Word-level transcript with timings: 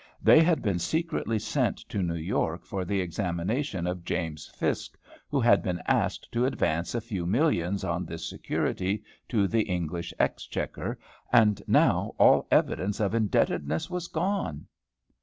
They 0.19 0.41
had 0.41 0.63
been 0.63 0.79
secretly 0.79 1.37
sent 1.37 1.77
to 1.89 2.01
New 2.01 2.15
York 2.15 2.65
for 2.65 2.83
the 2.85 2.99
examination 3.01 3.85
of 3.85 4.03
James 4.03 4.47
Fiske, 4.47 4.97
who 5.29 5.39
had 5.39 5.61
been 5.61 5.79
asked 5.87 6.31
to 6.31 6.47
advance 6.47 6.95
a 6.95 7.01
few 7.01 7.27
millions 7.27 7.83
on 7.83 8.07
this 8.07 8.27
security 8.27 9.03
to 9.29 9.47
the 9.47 9.61
English 9.61 10.11
Exchequer, 10.17 10.97
and 11.31 11.61
now 11.67 12.15
all 12.17 12.47
evidence 12.49 12.99
of 12.99 13.13
indebtedness 13.13 13.91
was 13.91 14.07
gone! 14.07 14.65